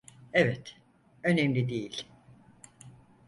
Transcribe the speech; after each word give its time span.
Evet, 0.33 0.75
önemli 1.23 1.67
değil. 1.69 2.07